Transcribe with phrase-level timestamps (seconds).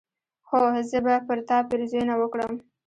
[0.49, 0.61] هو!
[0.89, 2.53] زه به پر تا پيرزوينه وکړم